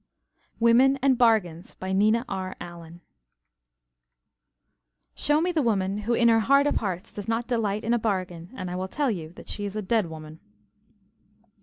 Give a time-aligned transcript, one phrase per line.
[0.59, 2.55] WOMEN AND BARGAINS BY NINA R.
[2.59, 3.01] ALLEN
[5.13, 7.99] Show me the woman who in her heart of hearts does not delight in a
[7.99, 10.39] bargain, and I will tell you that she is a dead woman.